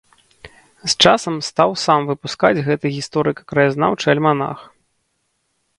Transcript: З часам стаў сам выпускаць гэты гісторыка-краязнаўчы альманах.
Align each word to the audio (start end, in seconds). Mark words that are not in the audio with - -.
З 0.85 0.89
часам 1.03 1.35
стаў 1.49 1.75
сам 1.85 1.99
выпускаць 2.09 2.63
гэты 2.69 2.87
гісторыка-краязнаўчы 2.97 4.07
альманах. 4.17 4.59